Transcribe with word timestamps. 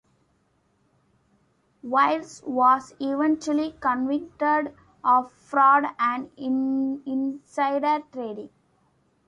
Wiles 1.83 2.41
was 2.43 2.95
eventually 2.99 3.75
convicted 3.79 4.73
of 5.03 5.31
fraud 5.31 5.83
and 5.99 6.31
insider 6.35 8.01
trading. 8.11 8.49